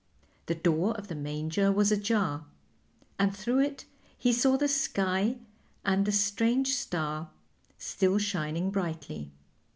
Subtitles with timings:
[0.47, 2.47] The door of the manger was ajar,
[3.19, 3.85] and through it
[4.17, 5.37] he saw the sky
[5.85, 7.29] and the strange star
[7.77, 9.31] still shining brightly.